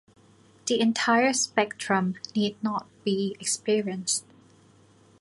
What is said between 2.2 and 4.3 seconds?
need not be experienced.